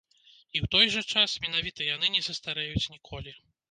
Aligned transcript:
І, 0.55 0.61
у 0.67 0.69
той 0.75 0.85
жа 0.95 1.03
час, 1.13 1.37
менавіта 1.45 1.81
яны 1.95 2.13
не 2.19 2.27
састарэюць 2.31 2.91
ніколі. 2.99 3.41